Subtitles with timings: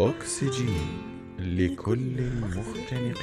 [0.00, 0.88] أكسجين
[1.38, 3.14] لكل المختنقين.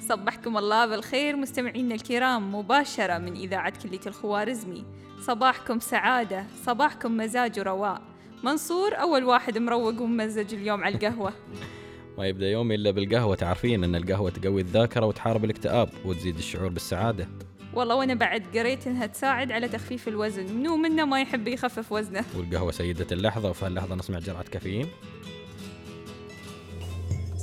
[0.00, 4.84] صبحكم الله بالخير مستمعينا الكرام مباشرة من إذاعة كلية الخوارزمي.
[5.20, 8.02] صباحكم سعادة صباحكم مزاج ورواء
[8.44, 11.32] منصور أول واحد مروق وممزج اليوم على القهوة.
[12.18, 13.36] ما يبدأ يومي إلا بالقهوة.
[13.36, 17.28] تعرفين إن القهوة تقوي الذاكرة وتحارب الاكتئاب وتزيد الشعور بالسعادة.
[17.76, 20.52] والله وأنا بعد قريت إنها تساعد على تخفيف الوزن.
[20.52, 22.24] منو منا ما يحب يخفف وزنه.
[22.36, 24.88] والقهوة سيدة اللحظة وفي هاللحظة نسمع جرعة كافيين.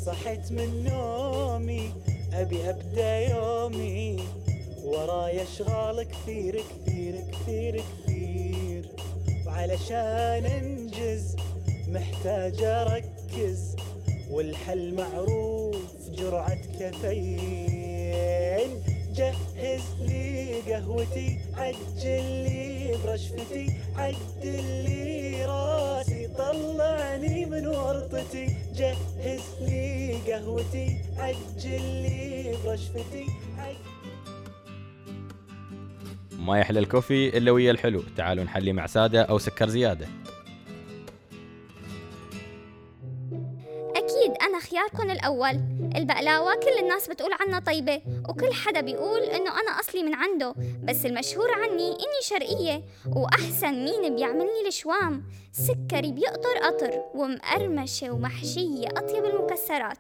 [0.05, 1.91] صحيت من نومي
[2.33, 4.23] أبي أبدأ يومي.
[4.83, 8.85] ورايا أشغال كثير كثير كثير كثير.
[9.47, 11.35] وعلشان أنجز
[11.88, 13.75] محتاج أركز.
[14.31, 17.92] والحل معروف جرعة كافيين.
[19.13, 28.45] جهز لي قهوتي عجل لي برشفتي عدل لي راسي طلعني من ورطتي.
[28.75, 33.25] جهز لي قهوتي عجل لي برشفتي.
[36.39, 38.03] ما يحلى الكوفي إلا ويا الحلو.
[38.17, 40.08] تعالوا نحلي مع سادة أو سكر زيادة.
[43.95, 45.72] أكيد أنا خياركم الأول.
[45.95, 51.05] البقلاوة كل الناس بتقول عنها طيبة وكل حدا بيقول إنه أنا أصلي من عنده بس
[51.05, 52.83] المشهور عني إني شرقية
[53.16, 55.23] وأحسن مين بيعمل لي الشوام.
[55.52, 59.97] سكري بيقطر قطر ومقرمشة ومحشية أطيب المكسرات.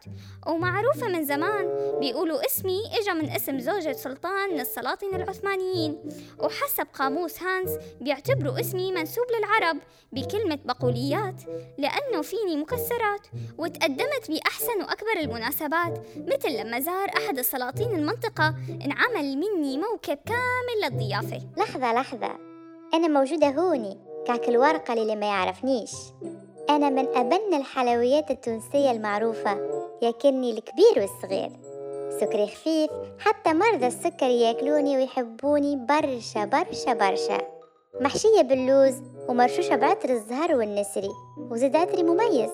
[0.47, 1.65] ومعروفة من زمان
[1.99, 5.99] بيقولوا اسمي إجا من اسم زوجة سلطان من السلاطين العثمانيين.
[6.39, 7.69] وحسب قاموس هانس
[8.01, 9.77] بيعتبروا اسمي منسوب للعرب
[10.11, 11.41] بكلمة بقوليات
[11.77, 13.27] لأنه فيني مكسرات
[13.57, 15.82] وتقدمت بأحسن وأكبر المناسبات.
[16.17, 21.41] مثل لما زار أحد السلاطين المنطقة انعمل مني موكب كامل للضيافة.
[21.57, 22.31] لحظة لحظة.
[22.93, 25.91] أنا موجودة هوني كعك الورقة للي ما يعرفنيش.
[26.69, 29.57] أنا من أبن الحلويات التونسية المعروفة
[30.01, 31.51] ياكلني الكبير والصغير.
[32.19, 37.37] سكري خفيف حتى مرضى السكر ياكلوني ويحبوني برشا برشا برشا.
[38.01, 42.51] محشية باللوز ومرشوشة بعطر الزهر والنسري وزيد عطري مميز.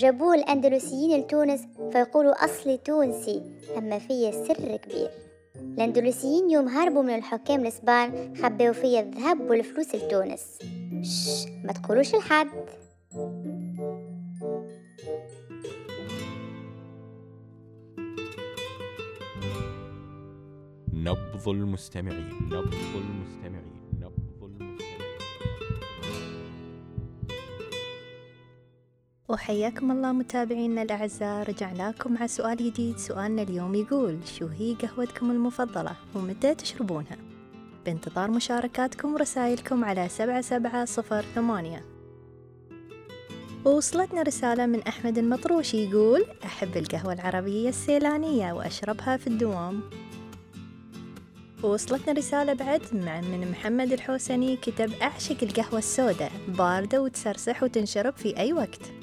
[0.00, 1.60] جابوه الأندلسيين لتونس
[1.92, 3.42] فيقولوا أصلي تونسي
[3.78, 5.10] أما فيا سر كبير.
[5.56, 10.58] الأندلسيين يوم هربوا من الحكام الإسبان خبوا فيا الذهب والفلوس لتونس.
[11.02, 12.48] شش ما تقولوش لحد.
[20.92, 23.79] نبض المستمعين نبض المستمعين.
[29.30, 31.48] وحياكم الله متابعينا الأعزاء.
[31.48, 32.98] رجعنا لكم مع سؤال جديد.
[32.98, 37.16] سؤالنا اليوم يقول شو هي قهوتكم المفضلة؟ ومتى تشربونها؟
[37.86, 41.84] بانتظار مشاركاتكم ورسائلكم على سبعة سبعة صفر ثمانية.
[43.64, 49.80] ووصلتنا رسالة من أحمد المطروشي يقول أحب القهوة العربية السيلانية وأشربها في الدوام.
[51.62, 58.52] ووصلتنا رسالة بعد من محمد الحوسني كتب أعشق القهوة السوداء باردة وتسرسح وتنشرب في أي
[58.52, 58.99] وقت.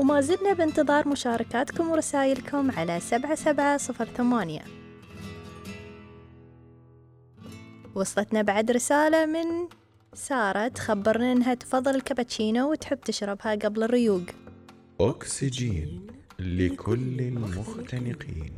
[0.00, 4.64] وما زلنا بانتظار مشاركاتكم ورسائلكم على سبعة سبعة صفر ثمانية.
[7.94, 9.68] وصلتنا بعد رسالة من
[10.14, 14.22] سارة تخبرنا إنها تفضل الكابتشينو وتحب تشربها قبل الريوق.
[15.00, 16.06] أكسجين
[16.38, 18.52] لكل المختنقين.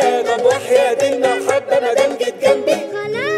[0.00, 2.76] طب وحياة المحبة مدام جيت جنبي.
[2.92, 3.35] خلاص.